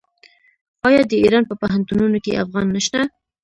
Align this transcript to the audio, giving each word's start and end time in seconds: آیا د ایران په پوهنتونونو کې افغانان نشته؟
آیا 0.87 1.01
د 1.11 1.13
ایران 1.23 1.43
په 1.49 1.55
پوهنتونونو 1.61 2.17
کې 2.23 2.39
افغانان 2.43 2.71
نشته؟ 2.77 2.99